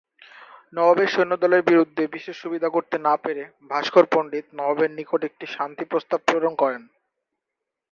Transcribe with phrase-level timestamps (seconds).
[0.73, 6.19] নবাবের সৈন্যদলের বিরুদ্ধে বিশেষ সুবিধা করতে না পেরে ভাস্কর পণ্ডিত নবাবের নিকট একটি শান্তি প্রস্তাব
[6.27, 6.83] প্রেরণ করেন।